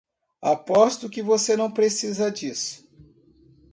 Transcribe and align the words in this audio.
Aposto 0.41 1.07
que 1.07 1.21
você 1.21 1.55
não 1.55 1.69
precisa 1.69 2.31
disso. 2.31 2.89